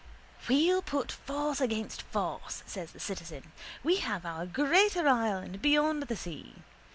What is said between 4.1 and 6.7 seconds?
our greater Ireland beyond the sea.